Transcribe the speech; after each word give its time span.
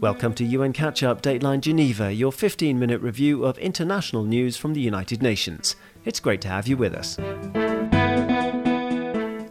Welcome 0.00 0.34
to 0.34 0.44
UN 0.44 0.72
Catch 0.72 1.02
Up 1.02 1.20
Dateline 1.20 1.60
Geneva, 1.60 2.12
your 2.12 2.32
15 2.32 2.78
minute 2.78 3.00
review 3.00 3.44
of 3.44 3.58
international 3.58 4.24
news 4.24 4.56
from 4.56 4.72
the 4.72 4.80
United 4.80 5.22
Nations. 5.22 5.76
It's 6.04 6.20
great 6.20 6.40
to 6.42 6.48
have 6.48 6.68
you 6.68 6.76
with 6.76 6.94
us. 6.94 7.18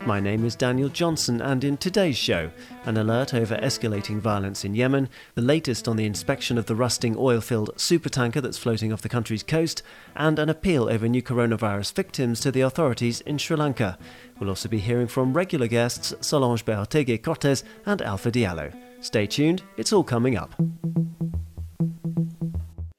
My 0.06 0.20
name 0.20 0.46
is 0.46 0.56
Daniel 0.56 0.88
Johnson, 0.88 1.42
and 1.42 1.64
in 1.64 1.78
today's 1.78 2.16
show, 2.16 2.52
an 2.84 2.96
alert 2.96 3.34
over 3.34 3.58
escalating 3.58 4.20
violence 4.20 4.64
in 4.64 4.76
Yemen, 4.76 5.10
the 5.34 5.42
latest 5.42 5.88
on 5.88 5.98
the 5.98 6.06
inspection 6.06 6.60
of 6.60 6.68
the 6.68 6.76
rusting 6.76 7.16
oil 7.18 7.42
filled 7.42 7.76
supertanker 7.76 8.40
that's 8.40 8.60
floating 8.60 8.94
off 8.94 9.02
the 9.02 9.10
country's 9.10 9.42
coast, 9.42 9.82
and 10.16 10.38
an 10.38 10.48
appeal 10.48 10.90
over 10.90 11.08
new 11.08 11.24
coronavirus 11.24 11.92
victims 11.96 12.40
to 12.42 12.52
the 12.52 12.62
authorities 12.62 13.22
in 13.22 13.40
Sri 13.40 13.58
Lanka. 13.58 13.98
We'll 14.40 14.50
also 14.50 14.70
be 14.70 14.78
hearing 14.78 15.08
from 15.08 15.34
regular 15.34 15.66
guests 15.66 16.14
Solange 16.22 16.64
Behoteguy 16.64 17.24
Cortez 17.24 17.64
and 17.88 18.00
Alpha 18.04 18.30
Diallo. 18.30 18.78
Stay 19.00 19.26
tuned, 19.26 19.64
it's 19.76 19.92
all 19.92 20.04
coming 20.04 20.38
up. 20.38 20.54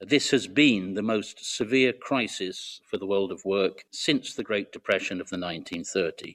This 0.01 0.33
has 0.33 0.49
been 0.49 0.95
the 0.95 1.02
most 1.02 1.57
severe 1.57 1.93
crisis 1.93 2.80
for 2.85 2.97
the 2.99 3.07
world 3.07 3.30
of 3.30 3.45
work 3.45 3.85
since 3.93 4.35
the 4.35 4.43
Great 4.43 4.73
Depression 4.73 5.21
of 5.21 5.30
the 5.30 5.37
1930s. 5.37 6.35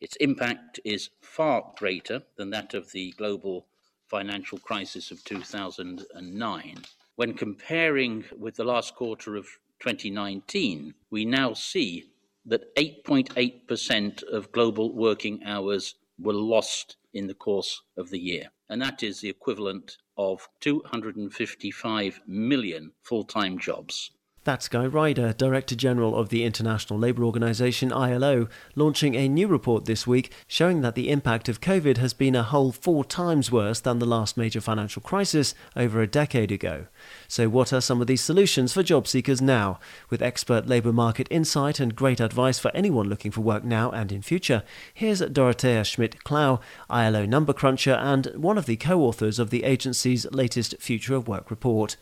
Its 0.00 0.16
impact 0.16 0.78
is 0.84 1.10
far 1.20 1.72
greater 1.76 2.22
than 2.36 2.50
that 2.50 2.72
of 2.72 2.92
the 2.92 3.10
global 3.12 3.66
financial 4.06 4.58
crisis 4.58 5.10
of 5.10 5.24
2009. 5.24 6.84
When 7.16 7.34
comparing 7.34 8.24
with 8.38 8.56
the 8.56 8.64
last 8.64 8.94
quarter 8.94 9.34
of 9.34 9.46
2019, 9.80 10.94
we 11.10 11.24
now 11.24 11.52
see 11.52 12.10
that 12.46 12.74
8.8% 12.76 14.22
of 14.22 14.52
global 14.52 14.92
working 14.94 15.42
hours 15.44 15.96
were 16.18 16.32
lost 16.32 16.96
in 17.12 17.26
the 17.26 17.34
course 17.34 17.82
of 17.96 18.10
the 18.10 18.18
year. 18.18 18.50
And 18.68 18.80
that 18.80 19.02
is 19.02 19.20
the 19.20 19.28
equivalent 19.28 19.98
of 20.16 20.48
255 20.60 22.20
million 22.26 22.92
full 23.02 23.24
time 23.24 23.58
jobs. 23.58 24.10
That's 24.48 24.66
Guy 24.66 24.86
Ryder, 24.86 25.34
Director 25.34 25.76
General 25.76 26.16
of 26.16 26.30
the 26.30 26.42
International 26.42 26.98
Labour 26.98 27.22
Organization 27.22 27.92
ILO, 27.92 28.48
launching 28.74 29.14
a 29.14 29.28
new 29.28 29.46
report 29.46 29.84
this 29.84 30.06
week 30.06 30.32
showing 30.46 30.80
that 30.80 30.94
the 30.94 31.10
impact 31.10 31.50
of 31.50 31.60
COVID 31.60 31.98
has 31.98 32.14
been 32.14 32.34
a 32.34 32.42
whole 32.42 32.72
four 32.72 33.04
times 33.04 33.52
worse 33.52 33.78
than 33.78 33.98
the 33.98 34.06
last 34.06 34.38
major 34.38 34.62
financial 34.62 35.02
crisis 35.02 35.54
over 35.76 36.00
a 36.00 36.06
decade 36.06 36.50
ago. 36.50 36.86
So, 37.28 37.50
what 37.50 37.74
are 37.74 37.82
some 37.82 38.00
of 38.00 38.06
these 38.06 38.22
solutions 38.22 38.72
for 38.72 38.82
job 38.82 39.06
seekers 39.06 39.42
now? 39.42 39.80
With 40.08 40.22
expert 40.22 40.66
labour 40.66 40.94
market 40.94 41.28
insight 41.30 41.78
and 41.78 41.94
great 41.94 42.18
advice 42.18 42.58
for 42.58 42.74
anyone 42.74 43.06
looking 43.06 43.30
for 43.30 43.42
work 43.42 43.64
now 43.64 43.90
and 43.90 44.10
in 44.10 44.22
future, 44.22 44.62
here's 44.94 45.20
Dorothea 45.20 45.84
Schmidt 45.84 46.24
Klau, 46.24 46.58
ILO 46.88 47.26
number 47.26 47.52
cruncher 47.52 47.96
and 48.00 48.28
one 48.34 48.56
of 48.56 48.64
the 48.64 48.76
co 48.78 49.02
authors 49.02 49.38
of 49.38 49.50
the 49.50 49.64
agency's 49.64 50.24
latest 50.32 50.74
Future 50.80 51.14
of 51.16 51.28
Work 51.28 51.50
report. 51.50 51.98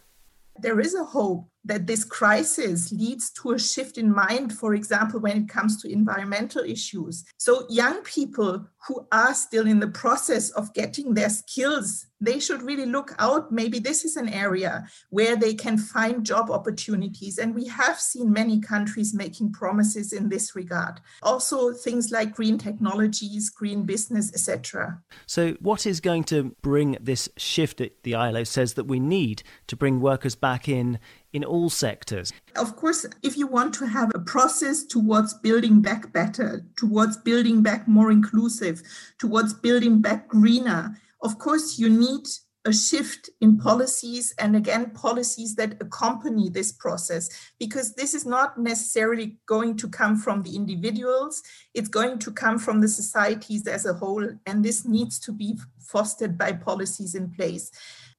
There 0.58 0.81
is 0.81 0.94
a 0.94 1.05
hope 1.05 1.48
that 1.67 1.86
this 1.86 2.05
crisis 2.05 2.92
leads 2.92 3.31
to 3.31 3.53
a 3.53 3.59
shift 3.59 3.98
in 3.98 4.14
mind, 4.14 4.53
for 4.53 4.75
example, 4.75 5.20
when 5.20 5.36
it 5.36 5.48
comes 5.48 5.81
to 5.83 5.92
environmental 5.92 6.62
issues. 6.62 7.25
So, 7.36 7.67
young 7.69 8.03
people 8.03 8.67
who 8.86 9.06
are 9.11 9.34
still 9.34 9.67
in 9.67 9.81
the 9.81 9.89
process 9.89 10.50
of 10.50 10.72
getting 10.72 11.14
their 11.14 11.28
skills, 11.28 12.06
they 12.20 12.39
should 12.39 12.62
really 12.62 12.87
look 12.87 13.14
out. 13.19 13.50
Maybe 13.50 13.78
this 13.78 14.05
is 14.05 14.17
an 14.17 14.28
area 14.28 14.87
where 15.11 15.37
they 15.37 15.55
can 15.55 15.77
find 15.77 16.25
job 16.25 16.50
opportunities. 16.50 17.39
And 17.39 17.55
we 17.55 17.67
have 17.67 17.98
seen 17.98 18.33
many 18.33 18.61
countries 18.61 19.12
making 19.12 19.53
promises 19.53 20.12
in 20.12 20.28
this 20.28 20.55
regard. 20.55 21.00
Also, 21.22 21.72
things 21.72 22.11
like 22.11 22.34
green 22.34 22.59
technologies, 22.59 23.50
green 23.50 23.83
business, 23.83 24.33
etc. 24.33 25.03
So, 25.27 25.56
what 25.61 25.84
is 25.84 26.00
going 26.00 26.25
to 26.25 26.55
bring 26.62 26.97
this 27.00 27.28
shift 27.37 27.83
the 28.03 28.14
ILO 28.14 28.44
says 28.44 28.75
that 28.75 28.84
we 28.84 29.00
need 29.00 29.42
to 29.67 29.77
bring 29.77 30.00
workers 30.00 30.37
back 30.37 30.69
in 30.69 30.98
in 31.32 31.44
all 31.44 31.70
sectors. 31.70 32.32
Of 32.56 32.77
course, 32.77 33.06
if 33.22 33.37
you 33.37 33.47
want 33.47 33.75
to 33.75 33.87
have 33.87 34.10
a 34.14 34.19
process 34.19 34.84
towards 34.84 35.34
building 35.34 35.81
back 35.81 36.12
better, 36.12 36.64
towards 36.76 37.16
building 37.19 37.62
back 37.62 37.87
more 37.87 38.10
inclusive, 38.10 38.82
towards 39.19 39.54
building 39.54 40.00
back 40.00 40.28
greener, 40.28 40.97
of 41.22 41.38
course, 41.38 41.78
you 41.78 41.88
need 41.88 42.26
a 42.66 42.72
shift 42.72 43.31
in 43.41 43.56
policies 43.56 44.34
and 44.38 44.56
again 44.56 44.91
policies 44.91 45.54
that 45.54 45.81
accompany 45.81 46.48
this 46.48 46.72
process 46.72 47.53
because 47.60 47.94
this 47.94 48.12
is 48.12 48.26
not 48.26 48.58
necessarily 48.58 49.38
going 49.47 49.76
to 49.76 49.88
come 49.88 50.16
from 50.16 50.43
the 50.43 50.56
individuals 50.56 51.43
it's 51.75 51.88
going 51.88 52.19
to 52.19 52.32
come 52.32 52.58
from 52.58 52.81
the 52.81 52.88
societies 52.88 53.66
as 53.69 53.87
a 53.87 53.94
whole 53.94 54.28
and 54.47 54.64
this 54.64 54.84
needs 54.84 55.20
to 55.20 55.32
be 55.32 55.56
fostered 55.78 56.37
by 56.37 56.50
policies 56.50 57.14
in 57.14 57.31
place 57.31 57.70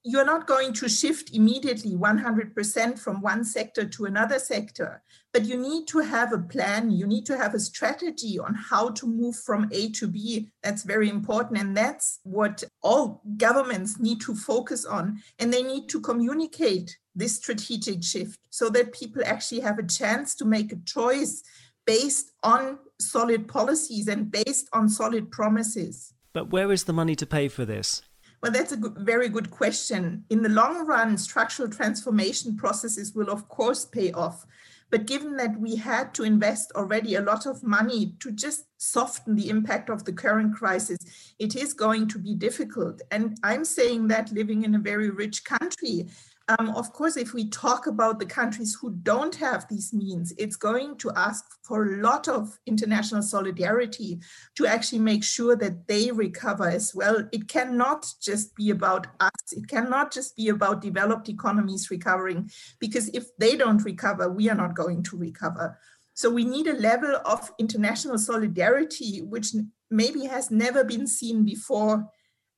you're 0.08 0.24
not 0.24 0.48
going 0.48 0.72
to 0.72 0.88
shift 0.88 1.36
immediately 1.36 1.92
100% 1.92 2.98
from 2.98 3.22
one 3.22 3.44
sector 3.44 3.84
to 3.86 4.06
another 4.06 4.40
sector, 4.40 5.04
but 5.34 5.44
you 5.44 5.58
need 5.58 5.86
to 5.88 6.00
have 6.00 6.32
a 6.32 6.38
plan. 6.38 6.92
You 6.92 7.06
need 7.06 7.26
to 7.26 7.38
have 7.38 7.54
a 7.54 7.60
strategy 7.60 8.40
on 8.40 8.54
how 8.54 8.92
to 8.92 9.06
move 9.06 9.36
from 9.36 9.70
A 9.74 9.90
to 9.92 10.08
B. 10.08 10.48
That's 10.64 10.84
very 10.84 11.10
important. 11.10 11.60
And 11.60 11.76
that's 11.76 12.20
what 12.24 12.64
all 12.82 13.22
governments 13.36 14.00
need 14.00 14.22
to 14.22 14.34
focus 14.34 14.86
on. 14.86 15.22
And 15.40 15.54
they 15.54 15.62
need 15.62 15.90
to 15.90 16.00
communicate 16.00 16.98
this 17.14 17.36
strategic 17.36 18.02
shift 18.02 18.40
so 18.50 18.70
that 18.70 18.94
people 18.94 19.22
actually 19.26 19.60
have 19.60 19.78
a 19.78 19.86
chance 19.86 20.36
to 20.36 20.46
make 20.46 20.72
a 20.72 20.80
choice 20.86 21.44
based 21.86 22.32
on 22.44 22.80
solid 23.02 23.50
policies 23.50 24.08
and 24.08 24.32
based 24.32 24.70
on 24.72 24.88
solid 24.88 25.32
promises. 25.32 26.14
But 26.32 26.50
where 26.50 26.72
is 26.72 26.86
the 26.86 26.94
money 26.94 27.16
to 27.18 27.26
pay 27.26 27.50
for 27.50 27.66
this? 27.66 28.04
Well, 28.42 28.52
that's 28.52 28.72
a 28.72 28.78
good, 28.78 28.96
very 28.98 29.30
good 29.30 29.50
question. 29.50 30.24
In 30.30 30.44
the 30.44 30.50
long 30.50 30.86
run, 30.86 31.18
structural 31.18 31.70
transformation 31.70 32.56
processes 32.56 33.14
will, 33.16 33.30
of 33.30 33.50
course, 33.50 33.86
pay 33.86 34.12
off. 34.12 34.46
But 34.90 35.06
given 35.06 35.36
that 35.38 35.60
we 35.60 35.76
had 35.76 36.14
to 36.14 36.24
invest 36.24 36.72
already 36.76 37.16
a 37.16 37.22
lot 37.22 37.46
of 37.46 37.64
money 37.64 38.14
to 38.20 38.32
just 38.32 38.66
soften 38.78 39.36
the 39.36 39.50
impact 39.50 39.90
of 39.90 40.06
the 40.06 40.14
current 40.14 40.56
crisis, 40.56 41.00
it 41.40 41.56
is 41.56 41.74
going 41.74 42.08
to 42.10 42.20
be 42.20 42.36
difficult. 42.36 43.02
And 43.12 43.38
I'm 43.44 43.66
saying 43.66 44.08
that 44.10 44.32
living 44.32 44.64
in 44.64 44.76
a 44.76 44.80
very 44.80 45.10
rich 45.10 45.44
country, 45.44 46.08
um, 46.50 46.70
of 46.70 46.94
course, 46.94 47.18
if 47.18 47.34
we 47.34 47.50
talk 47.50 47.88
about 47.88 48.20
the 48.20 48.26
countries 48.26 48.78
who 48.80 48.92
don't 49.04 49.36
have 49.36 49.68
these 49.68 49.94
means, 49.94 50.34
it's 50.38 50.56
going 50.56 50.98
to 50.98 51.12
ask 51.16 51.44
for 51.64 51.84
a 51.84 52.02
lot 52.02 52.30
of 52.30 52.58
international 52.66 53.22
solidarity 53.22 54.20
to 54.56 54.66
actually 54.66 55.00
make 55.00 55.26
sure 55.26 55.58
that 55.58 55.88
they 55.88 56.10
recover 56.10 56.70
as 56.70 56.96
well. 56.96 57.28
It 57.34 57.50
cannot 57.50 58.06
just 58.22 58.56
be 58.56 58.70
about 58.70 59.08
us, 59.20 59.52
it 59.52 59.68
cannot 59.68 60.14
just 60.14 60.38
be 60.38 60.48
about 60.48 60.82
developed 60.82 61.28
economies 61.28 61.92
recovering, 61.92 62.50
because 62.80 63.10
if 63.10 63.26
they 63.38 63.58
don't 63.58 63.84
recover, 63.84 64.32
we 64.32 64.50
are 64.50 64.56
not 64.56 64.74
going 64.74 65.04
to 65.04 65.18
recover. 65.18 65.78
So 66.14 66.30
we 66.30 66.46
need 66.46 66.68
a 66.68 66.80
level 66.80 67.20
of 67.26 67.52
international 67.60 68.18
solidarity, 68.18 69.22
which 69.22 69.50
maybe 69.92 70.26
has 70.26 70.50
never 70.50 70.84
been 70.86 71.08
seen 71.08 71.44
before. 71.44 72.10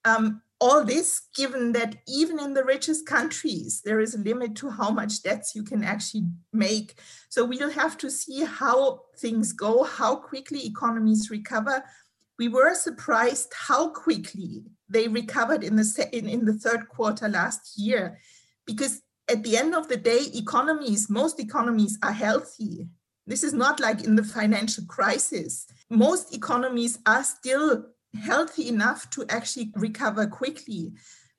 Um, 0.06 0.42
all 0.62 0.84
this 0.84 1.22
given 1.36 1.72
that 1.72 1.96
even 2.08 2.40
in 2.40 2.54
the 2.54 2.64
richest 2.64 3.06
countries 3.06 3.82
there 3.86 4.00
is 4.00 4.14
a 4.14 4.20
limit 4.20 4.56
to 4.56 4.70
how 4.70 4.90
much 4.90 5.24
debts 5.24 5.56
you 5.56 5.64
can 5.64 5.84
actually 5.84 6.24
make. 6.52 7.00
So 7.30 7.46
we'll 7.46 7.72
have 7.72 7.98
to 8.00 8.12
see 8.12 8.44
how 8.44 9.02
things 9.18 9.54
go 9.54 9.84
how 9.84 10.18
quickly 10.18 10.66
economies 10.66 11.30
recover. 11.30 11.84
We 12.38 12.50
were 12.50 12.74
surprised 12.74 13.54
how 13.54 13.90
quickly 13.90 14.64
they 14.90 15.08
recovered 15.08 15.64
in 15.64 15.76
the 15.76 16.10
in, 16.12 16.28
in 16.28 16.46
the 16.46 16.54
third 16.54 16.90
quarter 16.90 17.30
last 17.30 17.78
year 17.78 18.20
because 18.66 19.02
at 19.30 19.44
the 19.44 19.56
end 19.56 19.76
of 19.76 19.88
the 19.88 19.98
day 19.98 20.26
economies 20.34 21.10
most 21.10 21.40
economies 21.40 21.98
are 22.04 22.12
healthy. 22.12 22.88
This 23.26 23.44
is 23.44 23.54
not 23.54 23.80
like 23.80 24.04
in 24.04 24.16
the 24.16 24.24
financial 24.24 24.86
crisis. 24.86 25.68
Most 25.90 26.34
economies 26.34 26.98
are 27.06 27.24
still 27.24 27.86
healthy 28.16 28.68
enough 28.68 29.10
to 29.12 29.26
actually 29.30 29.72
recover 29.76 30.28
quickly. 30.28 30.94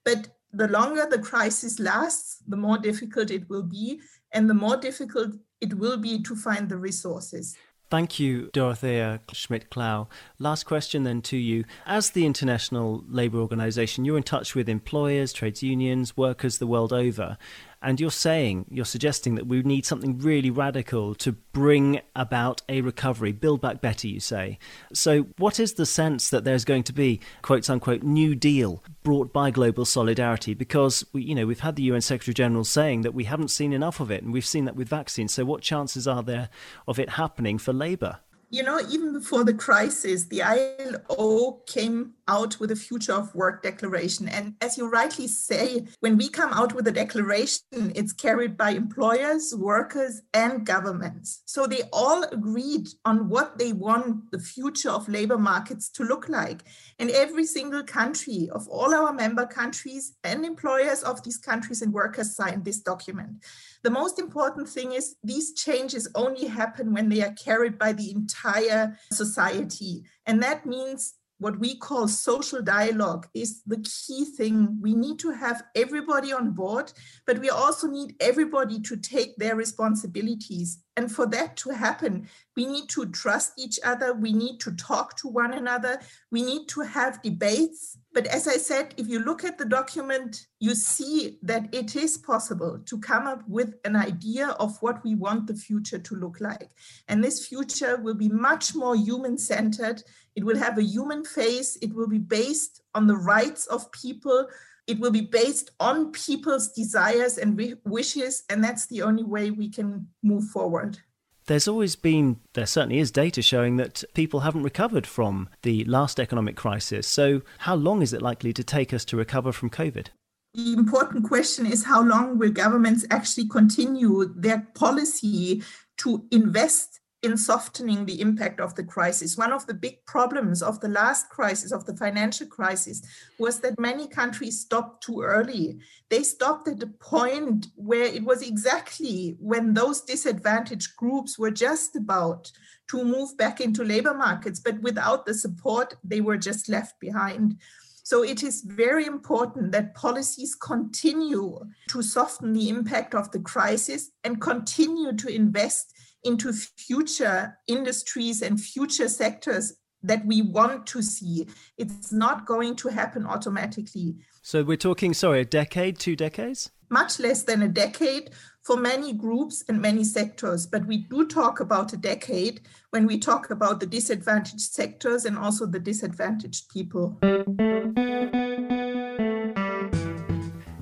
But 0.04 0.28
the 0.52 0.68
longer 0.68 1.06
the 1.08 1.18
crisis 1.18 1.78
lasts, 1.78 2.42
the 2.46 2.56
more 2.56 2.78
difficult 2.78 3.30
it 3.30 3.48
will 3.48 3.62
be, 3.62 4.00
and 4.32 4.48
the 4.48 4.54
more 4.54 4.76
difficult 4.76 5.34
it 5.60 5.74
will 5.74 5.96
be 5.96 6.22
to 6.22 6.34
find 6.34 6.68
the 6.68 6.76
resources. 6.76 7.56
Thank 7.90 8.20
you, 8.20 8.50
Dorothea 8.52 9.20
Schmidt 9.32 9.68
Klau. 9.68 10.06
Last 10.38 10.62
question 10.62 11.02
then 11.02 11.22
to 11.22 11.36
you. 11.36 11.64
As 11.86 12.10
the 12.10 12.24
International 12.24 13.02
Labour 13.08 13.38
Organization, 13.38 14.04
you're 14.04 14.16
in 14.16 14.22
touch 14.22 14.54
with 14.54 14.68
employers, 14.68 15.32
trades 15.32 15.60
unions, 15.60 16.16
workers 16.16 16.58
the 16.58 16.68
world 16.68 16.92
over. 16.92 17.36
And 17.82 17.98
you're 17.98 18.10
saying, 18.10 18.66
you're 18.70 18.84
suggesting 18.84 19.36
that 19.36 19.46
we 19.46 19.62
need 19.62 19.86
something 19.86 20.18
really 20.18 20.50
radical 20.50 21.14
to 21.16 21.32
bring 21.32 22.00
about 22.14 22.60
a 22.68 22.82
recovery, 22.82 23.32
build 23.32 23.62
back 23.62 23.80
better, 23.80 24.06
you 24.06 24.20
say. 24.20 24.58
So, 24.92 25.22
what 25.38 25.58
is 25.58 25.74
the 25.74 25.86
sense 25.86 26.28
that 26.28 26.44
there's 26.44 26.66
going 26.66 26.82
to 26.84 26.92
be, 26.92 27.20
quote 27.40 27.70
unquote, 27.70 28.02
new 28.02 28.34
deal 28.34 28.84
brought 29.02 29.32
by 29.32 29.50
global 29.50 29.86
solidarity? 29.86 30.52
Because, 30.52 31.06
we, 31.14 31.22
you 31.22 31.34
know, 31.34 31.46
we've 31.46 31.60
had 31.60 31.76
the 31.76 31.84
UN 31.84 32.02
Secretary 32.02 32.34
General 32.34 32.64
saying 32.64 33.00
that 33.02 33.14
we 33.14 33.24
haven't 33.24 33.48
seen 33.48 33.72
enough 33.72 33.98
of 33.98 34.10
it, 34.10 34.22
and 34.22 34.30
we've 34.30 34.44
seen 34.44 34.66
that 34.66 34.76
with 34.76 34.88
vaccines. 34.88 35.32
So, 35.32 35.46
what 35.46 35.62
chances 35.62 36.06
are 36.06 36.22
there 36.22 36.50
of 36.86 36.98
it 36.98 37.10
happening 37.10 37.56
for 37.56 37.72
labour? 37.72 38.18
You 38.52 38.64
know, 38.64 38.80
even 38.90 39.12
before 39.12 39.44
the 39.44 39.54
crisis, 39.54 40.24
the 40.24 40.42
ILO 40.42 41.62
came 41.66 42.14
out 42.30 42.60
with 42.60 42.70
a 42.70 42.76
future 42.76 43.12
of 43.12 43.34
work 43.34 43.62
declaration. 43.62 44.28
And 44.28 44.54
as 44.60 44.78
you 44.78 44.88
rightly 44.88 45.26
say, 45.26 45.86
when 45.98 46.16
we 46.16 46.28
come 46.28 46.52
out 46.52 46.74
with 46.74 46.86
a 46.86 46.92
declaration, 46.92 47.92
it's 47.94 48.12
carried 48.12 48.56
by 48.56 48.70
employers, 48.70 49.52
workers, 49.54 50.22
and 50.32 50.64
governments. 50.64 51.42
So 51.46 51.66
they 51.66 51.82
all 51.92 52.22
agreed 52.24 52.86
on 53.04 53.28
what 53.28 53.58
they 53.58 53.72
want 53.72 54.30
the 54.30 54.38
future 54.38 54.90
of 54.90 55.08
labor 55.08 55.38
markets 55.38 55.90
to 55.96 56.04
look 56.04 56.28
like. 56.28 56.60
And 57.00 57.10
every 57.10 57.46
single 57.46 57.82
country 57.82 58.48
of 58.52 58.68
all 58.68 58.94
our 58.94 59.12
member 59.12 59.46
countries 59.46 60.14
and 60.22 60.44
employers 60.44 61.02
of 61.02 61.22
these 61.24 61.38
countries 61.38 61.82
and 61.82 61.92
workers 61.92 62.36
signed 62.36 62.64
this 62.64 62.80
document. 62.80 63.44
The 63.82 63.90
most 63.90 64.18
important 64.18 64.68
thing 64.68 64.92
is 64.92 65.16
these 65.24 65.54
changes 65.54 66.08
only 66.14 66.46
happen 66.46 66.92
when 66.92 67.08
they 67.08 67.22
are 67.22 67.32
carried 67.32 67.78
by 67.78 67.92
the 67.92 68.10
entire 68.10 68.96
society. 69.10 70.04
And 70.26 70.42
that 70.42 70.66
means 70.66 71.14
what 71.40 71.58
we 71.58 71.74
call 71.74 72.06
social 72.06 72.62
dialogue 72.62 73.26
is 73.34 73.62
the 73.66 73.78
key 73.78 74.26
thing. 74.26 74.78
We 74.80 74.94
need 74.94 75.18
to 75.20 75.30
have 75.30 75.64
everybody 75.74 76.32
on 76.32 76.52
board, 76.52 76.92
but 77.26 77.38
we 77.38 77.48
also 77.48 77.88
need 77.88 78.14
everybody 78.20 78.78
to 78.80 78.96
take 78.96 79.36
their 79.36 79.56
responsibilities. 79.56 80.78
And 81.00 81.10
for 81.10 81.24
that 81.28 81.56
to 81.56 81.70
happen, 81.70 82.28
we 82.54 82.66
need 82.66 82.90
to 82.90 83.06
trust 83.06 83.54
each 83.56 83.80
other. 83.82 84.12
We 84.12 84.34
need 84.34 84.60
to 84.60 84.72
talk 84.72 85.16
to 85.16 85.28
one 85.28 85.54
another. 85.54 85.98
We 86.30 86.42
need 86.42 86.68
to 86.68 86.82
have 86.82 87.22
debates. 87.22 87.96
But 88.12 88.26
as 88.26 88.46
I 88.46 88.58
said, 88.58 88.92
if 88.98 89.08
you 89.08 89.20
look 89.20 89.42
at 89.42 89.56
the 89.56 89.64
document, 89.64 90.48
you 90.58 90.74
see 90.74 91.38
that 91.42 91.74
it 91.74 91.96
is 91.96 92.18
possible 92.18 92.80
to 92.84 92.98
come 92.98 93.26
up 93.26 93.48
with 93.48 93.76
an 93.86 93.96
idea 93.96 94.48
of 94.64 94.76
what 94.82 95.02
we 95.02 95.14
want 95.14 95.46
the 95.46 95.54
future 95.54 95.98
to 95.98 96.14
look 96.16 96.38
like. 96.38 96.68
And 97.08 97.24
this 97.24 97.46
future 97.46 97.96
will 97.96 98.12
be 98.12 98.28
much 98.28 98.74
more 98.74 98.94
human 98.94 99.38
centered. 99.38 100.02
It 100.36 100.44
will 100.44 100.58
have 100.58 100.76
a 100.76 100.84
human 100.84 101.24
face. 101.24 101.78
It 101.80 101.94
will 101.94 102.08
be 102.08 102.18
based 102.18 102.82
on 102.94 103.06
the 103.06 103.16
rights 103.16 103.64
of 103.68 103.90
people. 103.92 104.48
It 104.90 104.98
will 104.98 105.12
be 105.12 105.20
based 105.20 105.70
on 105.78 106.10
people's 106.10 106.72
desires 106.72 107.38
and 107.38 107.78
wishes. 107.84 108.42
And 108.50 108.62
that's 108.64 108.86
the 108.86 109.02
only 109.02 109.22
way 109.22 109.52
we 109.52 109.70
can 109.70 110.08
move 110.24 110.48
forward. 110.48 110.98
There's 111.46 111.68
always 111.68 111.94
been, 111.94 112.40
there 112.54 112.66
certainly 112.66 112.98
is 112.98 113.12
data 113.12 113.40
showing 113.40 113.76
that 113.76 114.02
people 114.14 114.40
haven't 114.40 114.64
recovered 114.64 115.06
from 115.06 115.48
the 115.62 115.84
last 115.84 116.18
economic 116.18 116.56
crisis. 116.56 117.06
So, 117.06 117.42
how 117.58 117.76
long 117.76 118.02
is 118.02 118.12
it 118.12 118.20
likely 118.20 118.52
to 118.52 118.64
take 118.64 118.92
us 118.92 119.04
to 119.06 119.16
recover 119.16 119.52
from 119.52 119.70
COVID? 119.70 120.08
The 120.54 120.72
important 120.72 121.28
question 121.28 121.66
is 121.66 121.84
how 121.84 122.02
long 122.02 122.36
will 122.36 122.50
governments 122.50 123.06
actually 123.10 123.48
continue 123.48 124.32
their 124.34 124.66
policy 124.74 125.62
to 125.98 126.26
invest 126.32 126.99
in 127.22 127.36
softening 127.36 128.06
the 128.06 128.20
impact 128.20 128.60
of 128.60 128.74
the 128.74 128.82
crisis. 128.82 129.36
One 129.36 129.52
of 129.52 129.66
the 129.66 129.74
big 129.74 130.04
problems 130.06 130.62
of 130.62 130.80
the 130.80 130.88
last 130.88 131.28
crisis, 131.28 131.70
of 131.70 131.84
the 131.84 131.96
financial 131.96 132.46
crisis, 132.46 133.02
was 133.38 133.60
that 133.60 133.78
many 133.78 134.08
countries 134.08 134.60
stopped 134.60 135.04
too 135.04 135.20
early. 135.20 135.78
They 136.08 136.22
stopped 136.22 136.66
at 136.68 136.82
a 136.82 136.86
point 136.86 137.68
where 137.76 138.04
it 138.04 138.24
was 138.24 138.40
exactly 138.40 139.36
when 139.38 139.74
those 139.74 140.00
disadvantaged 140.00 140.96
groups 140.96 141.38
were 141.38 141.50
just 141.50 141.94
about 141.94 142.50
to 142.88 143.04
move 143.04 143.36
back 143.36 143.60
into 143.60 143.84
labor 143.84 144.14
markets, 144.14 144.58
but 144.58 144.80
without 144.80 145.26
the 145.26 145.34
support, 145.34 145.94
they 146.02 146.22
were 146.22 146.38
just 146.38 146.68
left 146.70 146.98
behind. 147.00 147.56
So 148.02 148.24
it 148.24 148.42
is 148.42 148.62
very 148.62 149.04
important 149.04 149.72
that 149.72 149.94
policies 149.94 150.54
continue 150.54 151.60
to 151.88 152.02
soften 152.02 152.54
the 152.54 152.68
impact 152.68 153.14
of 153.14 153.30
the 153.30 153.38
crisis 153.38 154.10
and 154.24 154.40
continue 154.40 155.12
to 155.12 155.28
invest 155.28 155.94
into 156.24 156.52
future 156.52 157.58
industries 157.66 158.42
and 158.42 158.60
future 158.60 159.08
sectors 159.08 159.74
that 160.02 160.24
we 160.24 160.42
want 160.42 160.86
to 160.86 161.02
see. 161.02 161.46
It's 161.76 162.12
not 162.12 162.46
going 162.46 162.76
to 162.76 162.88
happen 162.88 163.26
automatically. 163.26 164.16
So 164.42 164.62
we're 164.62 164.76
talking, 164.76 165.14
sorry, 165.14 165.40
a 165.42 165.44
decade, 165.44 165.98
two 165.98 166.16
decades? 166.16 166.70
Much 166.88 167.20
less 167.20 167.42
than 167.44 167.62
a 167.62 167.68
decade 167.68 168.30
for 168.62 168.76
many 168.76 169.12
groups 169.12 169.62
and 169.68 169.80
many 169.80 170.04
sectors. 170.04 170.66
But 170.66 170.86
we 170.86 170.98
do 170.98 171.26
talk 171.26 171.60
about 171.60 171.92
a 171.92 171.96
decade 171.96 172.62
when 172.90 173.06
we 173.06 173.18
talk 173.18 173.50
about 173.50 173.80
the 173.80 173.86
disadvantaged 173.86 174.60
sectors 174.60 175.24
and 175.24 175.38
also 175.38 175.66
the 175.66 175.78
disadvantaged 175.78 176.68
people. 176.70 177.18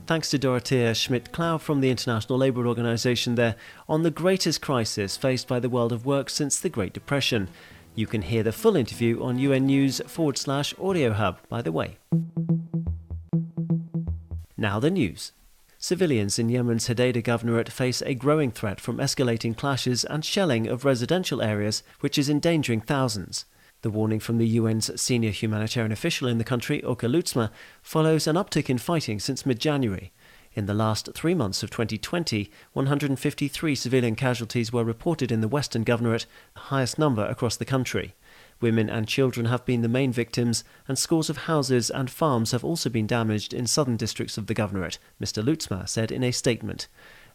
Thanks 0.09 0.31
to 0.31 0.39
Dorothea 0.39 0.95
Schmidt 0.95 1.33
Klau 1.33 1.61
from 1.61 1.83
the 1.83 1.91
International 1.91 2.39
Labour 2.39 2.67
Organization 2.67 3.35
there 3.35 3.57
on 3.91 4.05
the 4.05 4.11
greatest 4.11 4.63
crisis 4.63 5.19
faced 5.19 5.47
by 5.47 5.61
the 5.61 5.69
world 5.69 5.93
of 5.93 6.07
work 6.07 6.31
since 6.31 6.59
the 6.59 6.71
Great 6.71 6.95
Depression. 6.95 7.51
You 7.95 8.07
can 8.07 8.23
hear 8.23 8.43
the 8.43 8.51
full 8.51 8.75
interview 8.75 9.23
on 9.23 9.39
UN 9.39 9.67
News 9.67 10.01
forward 10.07 10.39
slash 10.39 10.73
audio 10.81 11.13
hub, 11.13 11.41
by 11.51 11.61
the 11.61 11.73
way. 11.73 11.99
Now 14.57 14.81
the 14.81 14.91
news. 14.91 15.33
Civilians 15.77 16.39
in 16.39 16.49
Yemen's 16.49 16.89
Hodeidah 16.89 17.23
Governorate 17.23 17.69
face 17.69 18.01
a 18.01 18.15
growing 18.15 18.51
threat 18.51 18.81
from 18.81 18.97
escalating 18.97 19.55
clashes 19.55 20.05
and 20.05 20.25
shelling 20.25 20.67
of 20.69 20.87
residential 20.87 21.43
areas, 21.43 21.83
which 22.01 22.17
is 22.17 22.31
endangering 22.31 22.81
thousands. 22.81 23.45
The 23.83 23.91
warning 23.91 24.19
from 24.19 24.39
the 24.39 24.59
UN's 24.59 25.01
senior 25.01 25.31
humanitarian 25.31 25.93
official 25.93 26.27
in 26.27 26.39
the 26.39 26.45
country, 26.45 26.83
Auke 26.83 27.09
Lootsma, 27.09 27.51
follows 27.81 28.27
an 28.27 28.35
uptick 28.35 28.69
in 28.69 28.79
fighting 28.79 29.21
since 29.21 29.47
mid 29.47 29.61
January. 29.61 30.11
In 30.53 30.67
the 30.67 30.75
last 30.75 31.11
three 31.15 31.35
months 31.35 31.63
of 31.63 31.71
2020, 31.71 32.51
153 32.73 33.75
civilian 33.77 34.17
casualties 34.17 34.73
were 34.73 34.83
reported 34.83 35.31
in 35.31 35.41
the 35.41 35.47
Western 35.47 35.85
Governorate, 35.85 36.27
the 36.55 36.61
highest 36.61 36.99
number 36.99 37.25
across 37.25 37.57
the 37.57 37.65
country. 37.65 38.17
Women 38.61 38.91
and 38.91 39.07
children 39.07 39.47
have 39.47 39.65
been 39.65 39.83
the 39.83 39.89
main 39.89 40.11
victims, 40.11 40.65
and 40.89 40.99
scores 40.99 41.31
of 41.31 41.37
houses 41.47 41.89
and 41.89 42.11
farms 42.11 42.51
have 42.51 42.65
also 42.65 42.91
been 42.91 43.07
damaged 43.07 43.55
in 43.55 43.69
southern 43.69 43.97
districts 43.97 44.37
of 44.37 44.49
the 44.49 44.55
Governorate, 44.57 44.99
Mr. 45.23 45.41
Lootsma 45.45 45.89
said 45.89 46.11
in 46.11 46.25
a 46.25 46.33
statement. 46.33 46.89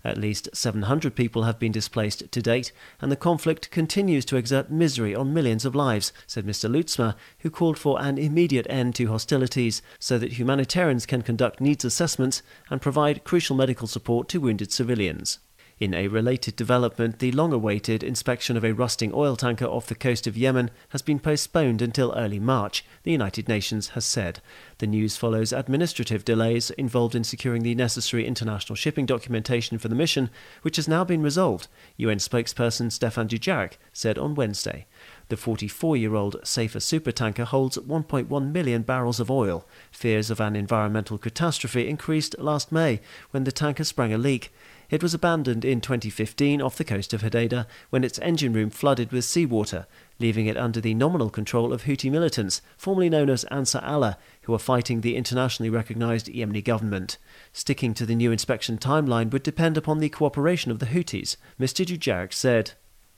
At 0.05 0.17
least 0.17 0.49
700 0.53 1.15
people 1.15 1.43
have 1.43 1.57
been 1.57 1.71
displaced 1.71 2.29
to 2.29 2.41
date, 2.41 2.73
and 2.99 3.09
the 3.09 3.15
conflict 3.15 3.71
continues 3.71 4.25
to 4.25 4.35
exert 4.35 4.69
misery 4.69 5.15
on 5.15 5.33
millions 5.33 5.63
of 5.63 5.75
lives, 5.75 6.11
said 6.27 6.45
Mr. 6.45 6.69
Lootsma, 6.69 7.15
who 7.39 7.49
called 7.49 7.77
for 7.77 8.01
an 8.01 8.17
immediate 8.17 8.67
end 8.69 8.95
to 8.95 9.07
hostilities 9.07 9.81
so 9.99 10.17
that 10.17 10.33
humanitarians 10.33 11.05
can 11.05 11.21
conduct 11.21 11.61
needs 11.61 11.85
assessments 11.85 12.41
and 12.69 12.81
provide 12.81 13.23
crucial 13.23 13.55
medical 13.55 13.87
support 13.87 14.27
to 14.27 14.41
wounded 14.41 14.73
civilians. 14.73 15.39
In 15.79 15.95
a 15.95 16.07
related 16.07 16.55
development, 16.55 17.17
the 17.17 17.31
long 17.31 17.51
awaited 17.51 18.03
inspection 18.03 18.55
of 18.55 18.63
a 18.63 18.73
rusting 18.73 19.11
oil 19.13 19.35
tanker 19.35 19.65
off 19.65 19.87
the 19.87 19.95
coast 19.95 20.27
of 20.27 20.37
Yemen 20.37 20.69
has 20.89 21.01
been 21.01 21.19
postponed 21.19 21.81
until 21.81 22.13
early 22.15 22.39
March, 22.39 22.85
the 23.01 23.11
United 23.11 23.47
Nations 23.47 23.89
has 23.89 24.05
said. 24.05 24.39
The 24.77 24.87
news 24.87 25.17
follows 25.17 25.51
administrative 25.51 26.23
delays 26.23 26.69
involved 26.71 27.15
in 27.15 27.23
securing 27.23 27.63
the 27.63 27.73
necessary 27.73 28.27
international 28.27 28.75
shipping 28.75 29.07
documentation 29.07 29.79
for 29.79 29.87
the 29.87 29.95
mission, 29.95 30.29
which 30.61 30.75
has 30.75 30.87
now 30.87 31.03
been 31.03 31.23
resolved, 31.23 31.67
UN 31.97 32.19
spokesperson 32.19 32.87
Stéphane 32.87 33.27
Dujarric 33.27 33.73
said 33.91 34.19
on 34.19 34.35
Wednesday. 34.35 34.85
The 35.29 35.37
44 35.37 35.97
year 35.97 36.13
old 36.13 36.37
Safer 36.43 36.79
supertanker 36.79 37.45
holds 37.45 37.77
1.1 37.79 38.51
million 38.51 38.83
barrels 38.83 39.19
of 39.19 39.31
oil. 39.31 39.67
Fears 39.91 40.29
of 40.29 40.39
an 40.39 40.55
environmental 40.55 41.17
catastrophe 41.17 41.87
increased 41.87 42.37
last 42.37 42.71
May 42.71 43.01
when 43.31 43.43
the 43.43 43.51
tanker 43.51 43.83
sprang 43.83 44.13
a 44.13 44.17
leak. 44.19 44.53
It 44.93 45.01
was 45.01 45.15
abandoned 45.15 45.65
in 45.65 45.81
2015 45.81 46.61
off 46.61 46.77
the 46.77 46.83
coast 46.83 47.15
of 47.15 47.23
Hodeida 47.23 47.65
when 47.89 48.03
its 48.03 48.19
engine 48.19 48.53
room 48.53 48.69
flooded 48.69 49.11
with 49.11 49.25
seawater, 49.25 49.87
leaving 50.19 50.45
it 50.45 50.55
under 50.55 50.79
the 50.79 50.93
nominal 50.93 51.31
control 51.31 51.73
of 51.73 51.85
Houthi 51.85 52.11
militants, 52.11 52.61
formerly 52.77 53.09
known 53.09 53.31
as 53.31 53.43
Ansar 53.45 53.81
Allah, 53.83 54.19
who 54.43 54.53
are 54.53 54.59
fighting 54.59 55.01
the 55.01 55.15
internationally 55.15 55.71
recognized 55.71 56.27
Yemeni 56.27 56.63
government. 56.63 57.17
Sticking 57.51 57.95
to 57.95 58.05
the 58.05 58.13
new 58.13 58.31
inspection 58.31 58.77
timeline 58.77 59.31
would 59.31 59.41
depend 59.41 59.77
upon 59.77 59.97
the 59.97 60.09
cooperation 60.09 60.69
of 60.69 60.77
the 60.77 60.85
Houthis, 60.85 61.37
Mr. 61.59 61.83
Dujarric 61.83 62.31
said 62.31 62.73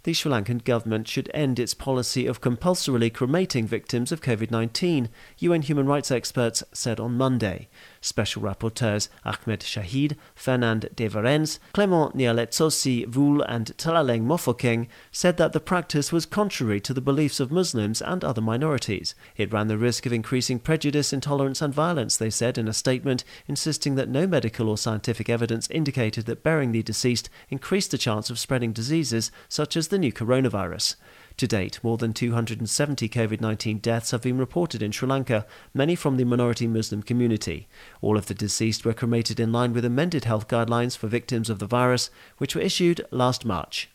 the 0.05 0.13
Sri 0.13 0.31
Lankan 0.31 0.63
government 0.63 1.07
should 1.07 1.31
end 1.33 1.57
its 1.57 1.73
policy 1.73 2.27
of 2.27 2.39
compulsorily 2.39 3.09
cremating 3.09 3.65
victims 3.65 4.11
of 4.11 4.21
COVID 4.21 4.51
19, 4.51 5.09
UN 5.39 5.63
human 5.63 5.87
rights 5.87 6.11
experts 6.11 6.63
said 6.71 6.99
on 6.99 7.17
Monday. 7.17 7.67
Special 8.05 8.43
rapporteurs 8.43 9.09
Ahmed 9.25 9.61
Shaheed, 9.61 10.15
Fernand 10.35 10.89
de 10.95 11.09
Varennes, 11.09 11.57
Clement 11.73 12.15
Nyaletsossi 12.15 13.07
Voul, 13.07 13.41
and 13.41 13.75
Tlaleng 13.77 14.27
Mofokeng 14.27 14.85
said 15.11 15.37
that 15.37 15.53
the 15.53 15.59
practice 15.59 16.11
was 16.11 16.27
contrary 16.27 16.79
to 16.81 16.93
the 16.93 17.01
beliefs 17.01 17.39
of 17.39 17.51
Muslims 17.51 18.03
and 18.03 18.23
other 18.23 18.41
minorities. 18.41 19.15
It 19.35 19.51
ran 19.51 19.69
the 19.69 19.77
risk 19.79 20.05
of 20.05 20.13
increasing 20.13 20.59
prejudice, 20.59 21.13
intolerance, 21.13 21.63
and 21.63 21.73
violence, 21.73 22.15
they 22.15 22.29
said 22.29 22.59
in 22.59 22.67
a 22.67 22.73
statement, 22.73 23.23
insisting 23.47 23.95
that 23.95 24.07
no 24.07 24.27
medical 24.27 24.69
or 24.69 24.77
scientific 24.77 25.27
evidence 25.27 25.67
indicated 25.71 26.27
that 26.27 26.43
burying 26.43 26.73
the 26.73 26.83
deceased 26.83 27.27
increased 27.49 27.89
the 27.89 27.97
chance 27.97 28.29
of 28.29 28.37
spreading 28.37 28.71
diseases 28.71 29.31
such 29.49 29.75
as 29.75 29.87
the 29.87 29.97
new 29.97 30.13
coronavirus. 30.13 30.95
To 31.37 31.47
date, 31.47 31.79
more 31.83 31.97
than 31.97 32.13
270 32.13 33.09
COVID 33.09 33.41
19 33.41 33.79
deaths 33.79 34.11
have 34.11 34.21
been 34.21 34.37
reported 34.37 34.81
in 34.81 34.91
Sri 34.91 35.07
Lanka, 35.07 35.45
many 35.73 35.93
from 35.93 36.15
the 36.15 36.23
minority 36.23 36.65
Muslim 36.65 37.03
community. 37.03 37.67
All 38.01 38.17
of 38.17 38.27
the 38.27 38.33
deceased 38.33 38.85
were 38.85 38.93
cremated 38.93 39.39
in 39.39 39.51
line 39.51 39.73
with 39.73 39.83
amended 39.83 40.23
health 40.23 40.47
guidelines 40.47 40.95
for 40.97 41.07
victims 41.07 41.49
of 41.49 41.59
the 41.59 41.65
virus, 41.65 42.09
which 42.37 42.55
were 42.55 42.61
issued 42.61 43.05
last 43.11 43.43
March. 43.43 43.89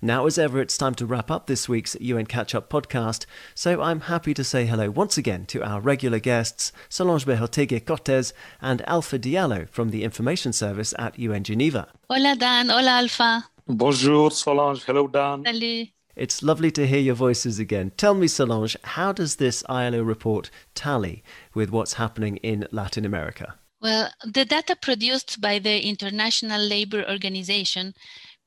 Now, 0.00 0.26
as 0.26 0.38
ever, 0.38 0.60
it's 0.60 0.78
time 0.78 0.94
to 0.96 1.06
wrap 1.06 1.32
up 1.32 1.48
this 1.48 1.68
week's 1.68 1.96
UN 1.98 2.26
Catch 2.26 2.54
Up 2.54 2.70
podcast, 2.70 3.26
so 3.56 3.82
I'm 3.82 4.02
happy 4.02 4.34
to 4.34 4.44
say 4.44 4.66
hello 4.66 4.88
once 4.88 5.18
again 5.18 5.46
to 5.46 5.64
our 5.64 5.80
regular 5.80 6.20
guests, 6.20 6.70
Solange 6.88 7.24
Behoteguy 7.26 7.84
Cortez 7.84 8.32
and 8.60 8.88
Alpha 8.88 9.18
Diallo 9.18 9.68
from 9.68 9.90
the 9.90 10.04
Information 10.04 10.52
Service 10.52 10.94
at 10.96 11.18
UN 11.18 11.42
Geneva. 11.42 11.88
Hola, 12.08 12.36
Dan. 12.36 12.68
Hola, 12.68 12.90
Alpha. 13.00 13.46
Bonjour, 13.68 14.30
Solange. 14.30 14.84
Hello, 14.84 15.08
Dan. 15.08 15.42
Salut. 15.44 15.88
It's 16.14 16.40
lovely 16.40 16.70
to 16.70 16.86
hear 16.86 17.00
your 17.00 17.16
voices 17.16 17.58
again. 17.58 17.90
Tell 17.96 18.14
me, 18.14 18.28
Solange, 18.28 18.76
how 18.84 19.12
does 19.12 19.36
this 19.36 19.64
ILO 19.68 20.02
report 20.02 20.50
tally 20.74 21.24
with 21.52 21.70
what's 21.70 21.94
happening 21.94 22.36
in 22.38 22.68
Latin 22.70 23.04
America? 23.04 23.56
Well, 23.82 24.10
the 24.24 24.44
data 24.44 24.76
produced 24.80 25.40
by 25.40 25.58
the 25.58 25.84
International 25.84 26.62
Labour 26.62 27.04
Organization 27.10 27.94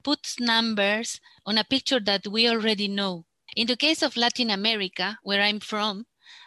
puts 0.05 0.39
numbers 0.39 1.19
on 1.45 1.57
a 1.57 1.65
picture 1.65 1.99
that 1.99 2.25
we 2.25 2.47
already 2.47 2.87
know. 2.87 3.25
In 3.57 3.67
the 3.67 3.75
case 3.75 4.01
of 4.01 4.15
Latin 4.15 4.49
America, 4.49 5.17
where 5.23 5.41
I'm 5.41 5.59
from, 5.59 6.05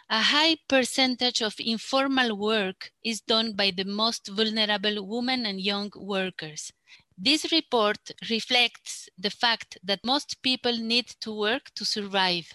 a 0.09 0.19
high 0.19 0.57
percentage 0.67 1.41
of 1.41 1.53
informal 1.59 2.35
work 2.37 2.91
is 3.05 3.21
done 3.21 3.53
by 3.53 3.71
the 3.75 3.85
most 3.85 4.27
vulnerable 4.27 5.07
women 5.07 5.45
and 5.45 5.61
young 5.61 5.91
workers. 5.95 6.71
This 7.17 7.51
report 7.51 7.99
reflects 8.29 9.07
the 9.17 9.29
fact 9.29 9.77
that 9.83 9.99
most 10.03 10.41
people 10.41 10.75
need 10.77 11.07
to 11.21 11.31
work 11.31 11.71
to 11.75 11.85
survive. 11.85 12.51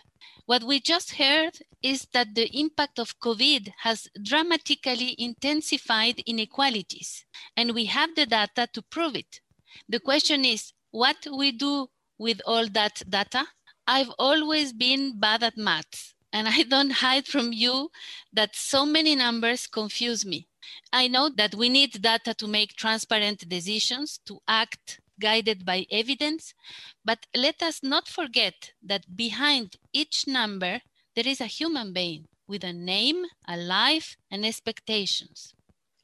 What 0.47 0.65
we 0.65 0.81
just 0.81 1.13
heard 1.13 1.59
is 1.83 2.07
that 2.13 2.35
the 2.35 2.49
impact 2.59 2.99
of 2.99 3.19
COVID 3.21 3.73
has 3.83 4.09
dramatically 4.23 5.15
intensified 5.19 6.21
inequalities, 6.27 7.25
and 7.57 7.75
we 7.75 7.85
have 7.85 8.15
the 8.15 8.27
data 8.27 8.67
to 8.73 8.83
prove 8.83 9.15
it. 9.15 9.41
The 9.89 10.01
question 10.01 10.45
is 10.45 10.73
what 10.91 11.27
we 11.31 11.53
do 11.53 11.89
with 12.19 12.41
all 12.47 12.67
that 12.69 13.03
data? 13.09 13.47
I've 13.87 14.11
always 14.19 14.73
been 14.73 15.21
bad 15.21 15.43
at 15.43 15.57
maths, 15.57 16.15
and 16.33 16.49
I 16.49 16.63
don't 16.63 16.91
hide 16.91 17.27
from 17.27 17.53
you 17.53 17.91
that 18.33 18.57
so 18.57 18.85
many 18.85 19.15
numbers 19.15 19.67
confuse 19.67 20.25
me. 20.27 20.49
I 20.93 21.09
know 21.09 21.29
that 21.29 21.55
we 21.55 21.69
need 21.69 22.03
data 22.03 22.35
to 22.35 22.47
make 22.47 22.77
transparent 22.77 23.49
decisions, 23.49 24.19
to 24.27 24.41
act 24.47 25.01
guided 25.21 25.65
by 25.65 25.87
evidence, 25.91 26.55
but 27.05 27.27
let 27.35 27.63
us 27.63 27.83
not 27.83 28.09
forget 28.09 28.73
that 28.83 29.17
behind 29.17 29.77
each 29.93 30.27
number, 30.27 30.81
there 31.15 31.27
is 31.27 31.41
a 31.41 31.47
human 31.47 31.93
being 31.93 32.27
with 32.47 32.65
a 32.65 32.73
name, 32.73 33.25
a 33.47 33.57
life, 33.57 34.17
and 34.31 34.47
expectations. 34.47 35.53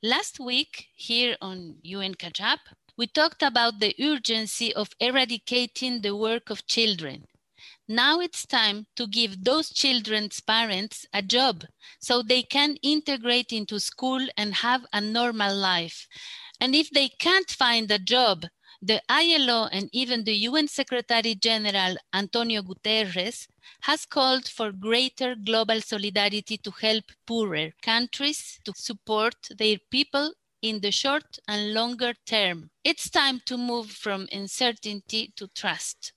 Last 0.02 0.38
week, 0.38 0.88
here 0.94 1.36
on 1.40 1.76
UN 1.82 2.14
Catch 2.14 2.40
Up, 2.40 2.60
we 2.96 3.06
talked 3.06 3.42
about 3.42 3.80
the 3.80 3.94
urgency 4.00 4.72
of 4.74 4.90
eradicating 5.00 6.02
the 6.02 6.14
work 6.14 6.50
of 6.50 6.66
children. 6.66 7.24
Now 7.88 8.20
it's 8.20 8.46
time 8.46 8.86
to 8.96 9.06
give 9.06 9.44
those 9.44 9.70
children's 9.70 10.40
parents 10.40 11.04
a 11.12 11.20
job 11.20 11.64
so 12.00 12.22
they 12.22 12.42
can 12.42 12.76
integrate 12.82 13.52
into 13.52 13.78
school 13.78 14.26
and 14.36 14.54
have 14.54 14.86
a 14.92 15.02
normal 15.02 15.54
life. 15.54 16.06
And 16.60 16.74
if 16.74 16.88
they 16.90 17.10
can't 17.10 17.50
find 17.50 17.90
a 17.90 17.98
job, 17.98 18.46
the 18.80 19.02
ILO 19.08 19.68
and 19.70 19.90
even 19.92 20.24
the 20.24 20.34
UN 20.48 20.68
Secretary 20.68 21.34
General 21.34 21.96
Antonio 22.14 22.62
Guterres 22.62 23.46
has 23.82 24.06
called 24.06 24.48
for 24.48 24.72
greater 24.72 25.34
global 25.34 25.82
solidarity 25.82 26.56
to 26.58 26.70
help 26.70 27.04
poorer 27.26 27.70
countries 27.82 28.58
to 28.64 28.72
support 28.76 29.36
their 29.58 29.76
people 29.90 30.32
in 30.62 30.80
the 30.80 30.90
short 30.90 31.38
and 31.46 31.74
longer 31.74 32.14
term. 32.26 32.70
It's 32.82 33.10
time 33.10 33.40
to 33.44 33.58
move 33.58 33.90
from 33.90 34.28
uncertainty 34.32 35.34
to 35.36 35.48
trust. 35.48 36.14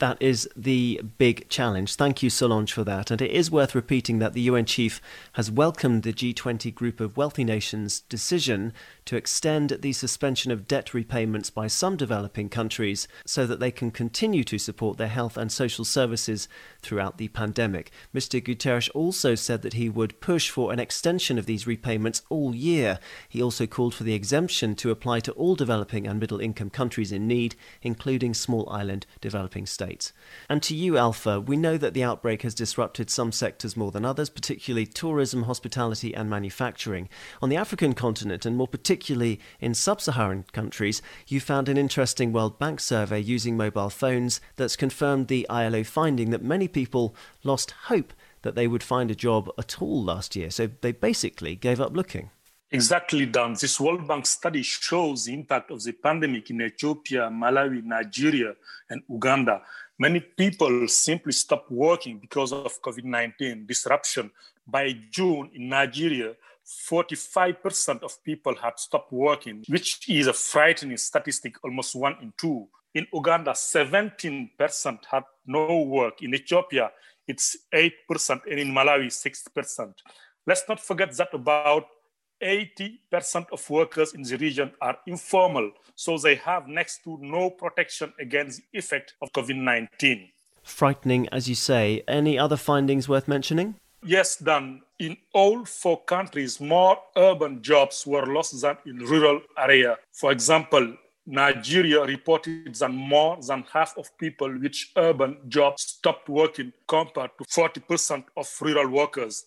That 0.00 0.16
is 0.18 0.48
the 0.56 1.02
big 1.18 1.46
challenge. 1.50 1.96
Thank 1.96 2.22
you, 2.22 2.30
Solange, 2.30 2.72
for 2.72 2.84
that. 2.84 3.10
And 3.10 3.20
it 3.20 3.30
is 3.30 3.50
worth 3.50 3.74
repeating 3.74 4.18
that 4.18 4.32
the 4.32 4.40
UN 4.40 4.64
chief 4.64 4.98
has 5.34 5.50
welcomed 5.50 6.04
the 6.04 6.14
G20 6.14 6.74
group 6.74 7.00
of 7.00 7.18
wealthy 7.18 7.44
nations' 7.44 8.00
decision 8.00 8.72
to 9.04 9.16
extend 9.16 9.76
the 9.82 9.92
suspension 9.92 10.50
of 10.50 10.66
debt 10.66 10.94
repayments 10.94 11.50
by 11.50 11.66
some 11.66 11.98
developing 11.98 12.48
countries 12.48 13.08
so 13.26 13.46
that 13.46 13.60
they 13.60 13.70
can 13.70 13.90
continue 13.90 14.42
to 14.44 14.56
support 14.56 14.96
their 14.96 15.06
health 15.06 15.36
and 15.36 15.52
social 15.52 15.84
services 15.84 16.48
throughout 16.80 17.18
the 17.18 17.28
pandemic. 17.28 17.90
Mr. 18.14 18.42
Guterres 18.42 18.88
also 18.94 19.34
said 19.34 19.60
that 19.60 19.74
he 19.74 19.90
would 19.90 20.18
push 20.22 20.48
for 20.48 20.72
an 20.72 20.80
extension 20.80 21.38
of 21.38 21.44
these 21.44 21.66
repayments 21.66 22.22
all 22.30 22.54
year. 22.54 22.98
He 23.28 23.42
also 23.42 23.66
called 23.66 23.94
for 23.94 24.04
the 24.04 24.14
exemption 24.14 24.76
to 24.76 24.90
apply 24.90 25.20
to 25.20 25.32
all 25.32 25.56
developing 25.56 26.06
and 26.06 26.18
middle 26.18 26.40
income 26.40 26.70
countries 26.70 27.12
in 27.12 27.28
need, 27.28 27.54
including 27.82 28.32
small 28.32 28.66
island 28.70 29.04
developing 29.20 29.66
states. 29.66 29.89
And 30.48 30.62
to 30.62 30.74
you, 30.74 30.96
Alpha, 30.96 31.40
we 31.40 31.56
know 31.56 31.76
that 31.76 31.94
the 31.94 32.04
outbreak 32.04 32.42
has 32.42 32.54
disrupted 32.54 33.10
some 33.10 33.32
sectors 33.32 33.76
more 33.76 33.90
than 33.90 34.04
others, 34.04 34.30
particularly 34.30 34.86
tourism, 34.86 35.44
hospitality, 35.44 36.14
and 36.14 36.30
manufacturing. 36.30 37.08
On 37.42 37.48
the 37.48 37.56
African 37.56 37.94
continent, 37.94 38.46
and 38.46 38.56
more 38.56 38.68
particularly 38.68 39.00
particularly 39.00 39.40
in 39.60 39.72
sub 39.72 40.00
Saharan 40.00 40.44
countries, 40.52 41.00
you 41.26 41.40
found 41.40 41.68
an 41.68 41.78
interesting 41.78 42.32
World 42.32 42.58
Bank 42.58 42.80
survey 42.80 43.20
using 43.20 43.56
mobile 43.56 43.88
phones 43.88 44.40
that's 44.56 44.76
confirmed 44.76 45.28
the 45.28 45.48
ILO 45.48 45.84
finding 45.84 46.30
that 46.30 46.42
many 46.42 46.68
people 46.68 47.14
lost 47.44 47.70
hope 47.84 48.12
that 48.42 48.54
they 48.54 48.66
would 48.66 48.82
find 48.82 49.10
a 49.10 49.14
job 49.14 49.50
at 49.58 49.80
all 49.80 50.02
last 50.02 50.36
year. 50.36 50.50
So 50.50 50.70
they 50.80 50.92
basically 50.92 51.54
gave 51.56 51.80
up 51.80 51.94
looking. 51.96 52.30
Exactly, 52.72 53.26
Dan. 53.26 53.54
This 53.60 53.80
World 53.80 54.06
Bank 54.06 54.24
study 54.26 54.62
shows 54.62 55.24
the 55.24 55.34
impact 55.34 55.72
of 55.72 55.82
the 55.82 55.90
pandemic 55.90 56.50
in 56.50 56.62
Ethiopia, 56.62 57.28
Malawi, 57.28 57.82
Nigeria, 57.82 58.54
and 58.88 59.02
Uganda. 59.08 59.62
Many 59.98 60.20
people 60.20 60.86
simply 60.86 61.32
stopped 61.32 61.68
working 61.68 62.18
because 62.20 62.52
of 62.52 62.80
COVID 62.80 63.02
19 63.02 63.66
disruption. 63.66 64.30
By 64.64 64.96
June 65.10 65.50
in 65.52 65.68
Nigeria, 65.68 66.36
45% 66.88 68.04
of 68.04 68.22
people 68.22 68.54
had 68.54 68.78
stopped 68.78 69.10
working, 69.10 69.64
which 69.68 70.08
is 70.08 70.28
a 70.28 70.32
frightening 70.32 70.96
statistic, 70.96 71.56
almost 71.64 71.96
one 71.96 72.16
in 72.22 72.32
two. 72.36 72.68
In 72.94 73.04
Uganda, 73.12 73.50
17% 73.50 75.04
had 75.10 75.24
no 75.44 75.82
work. 75.82 76.22
In 76.22 76.34
Ethiopia, 76.34 76.92
it's 77.26 77.56
8%, 77.74 77.90
and 78.48 78.60
in 78.60 78.68
Malawi, 78.68 79.06
6%. 79.06 79.94
Let's 80.46 80.64
not 80.68 80.78
forget 80.78 81.16
that 81.16 81.34
about 81.34 81.86
80% 82.42 83.46
of 83.52 83.68
workers 83.70 84.14
in 84.14 84.22
the 84.22 84.36
region 84.36 84.72
are 84.80 84.98
informal, 85.06 85.72
so 85.94 86.18
they 86.18 86.36
have 86.36 86.66
next 86.68 87.04
to 87.04 87.18
no 87.20 87.50
protection 87.50 88.12
against 88.18 88.60
the 88.72 88.78
effect 88.78 89.14
of 89.22 89.32
COVID 89.32 89.56
19. 89.56 90.30
Frightening, 90.62 91.28
as 91.30 91.48
you 91.48 91.54
say. 91.54 92.02
Any 92.06 92.38
other 92.38 92.56
findings 92.56 93.08
worth 93.08 93.28
mentioning? 93.28 93.76
Yes, 94.04 94.36
Dan. 94.36 94.82
In 94.98 95.16
all 95.32 95.64
four 95.64 96.02
countries, 96.04 96.60
more 96.60 96.98
urban 97.16 97.62
jobs 97.62 98.06
were 98.06 98.26
lost 98.26 98.60
than 98.60 98.76
in 98.86 98.98
rural 98.98 99.40
area. 99.58 99.96
For 100.12 100.32
example, 100.32 100.94
Nigeria 101.26 102.02
reported 102.04 102.74
that 102.74 102.90
more 102.90 103.38
than 103.40 103.64
half 103.72 103.96
of 103.96 104.16
people 104.18 104.58
with 104.58 104.76
urban 104.96 105.38
jobs 105.48 105.82
stopped 105.82 106.28
working 106.28 106.72
compared 106.88 107.30
to 107.38 107.44
40% 107.44 108.24
of 108.36 108.48
rural 108.60 108.88
workers. 108.88 109.44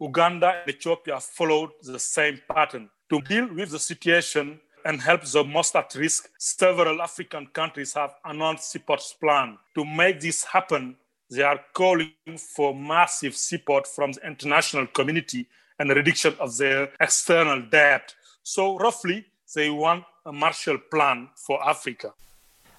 Uganda 0.00 0.60
and 0.60 0.74
Ethiopia 0.74 1.18
followed 1.20 1.70
the 1.82 1.98
same 1.98 2.40
pattern. 2.48 2.88
To 3.10 3.20
deal 3.20 3.52
with 3.52 3.70
the 3.70 3.78
situation 3.78 4.60
and 4.84 5.00
help 5.00 5.24
the 5.24 5.42
most 5.42 5.74
at 5.74 5.94
risk, 5.94 6.30
several 6.38 7.02
African 7.02 7.46
countries 7.48 7.94
have 7.94 8.14
announced 8.24 8.70
support 8.70 9.02
plan. 9.20 9.58
To 9.74 9.84
make 9.84 10.20
this 10.20 10.44
happen, 10.44 10.96
they 11.30 11.42
are 11.42 11.60
calling 11.74 12.12
for 12.54 12.74
massive 12.74 13.36
support 13.36 13.86
from 13.86 14.12
the 14.12 14.26
international 14.26 14.86
community 14.86 15.46
and 15.78 15.90
reduction 15.90 16.34
of 16.38 16.56
their 16.56 16.90
external 17.00 17.62
debt. 17.62 18.14
So, 18.42 18.78
roughly, 18.78 19.26
they 19.54 19.70
want 19.70 20.04
a 20.24 20.32
Marshall 20.32 20.78
Plan 20.90 21.28
for 21.34 21.62
Africa. 21.66 22.12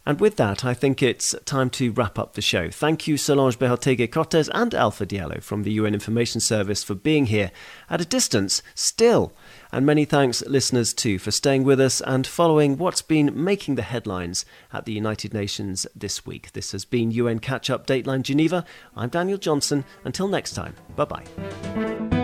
And 0.06 0.20
with 0.20 0.38
that, 0.38 0.66
I 0.66 0.74
think 0.74 1.04
it's 1.04 1.36
time 1.46 1.70
to 1.72 1.92
wrap 1.92 2.18
up 2.18 2.34
the 2.34 2.42
show. 2.42 2.70
Thank 2.70 3.08
you, 3.08 3.18
Solange 3.18 3.60
Behoteguy 3.60 4.12
Cortez 4.12 4.50
and 4.50 4.74
Alpha 4.74 5.06
Diallo 5.06 5.44
from 5.44 5.64
the 5.64 5.74
UN 5.74 5.94
Information 5.94 6.42
Service 6.42 6.84
for 6.84 6.96
being 6.96 7.28
here 7.28 7.52
at 7.90 8.02
a 8.02 8.06
distance 8.06 8.64
still. 8.74 9.34
And 9.72 9.86
many 9.86 10.06
thanks, 10.06 10.42
listeners, 10.48 10.94
too, 10.94 11.20
for 11.20 11.32
staying 11.32 11.64
with 11.64 11.80
us 11.80 12.02
and 12.02 12.26
following 12.26 12.78
what's 12.78 13.04
been 13.04 13.32
making 13.36 13.76
the 13.76 13.84
headlines 13.84 14.46
at 14.74 14.86
the 14.86 14.94
United 14.94 15.34
Nations 15.34 15.86
this 15.96 16.26
week. 16.26 16.54
This 16.54 16.72
has 16.72 16.86
been 16.86 17.12
UN 17.12 17.40
Catch 17.40 17.70
Up 17.70 17.86
Dateline 17.86 18.24
Geneva. 18.24 18.66
I'm 18.96 19.10
Daniel 19.10 19.38
Johnson. 19.38 19.86
Until 20.06 20.28
next 20.28 20.54
time, 20.54 20.74
bye 20.96 21.06
bye. 21.06 22.19